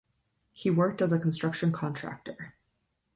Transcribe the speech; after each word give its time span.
He 0.51 0.71
worked 0.71 0.99
as 0.99 1.11
a 1.13 1.19
construction 1.19 1.71
contractor. 1.71 2.55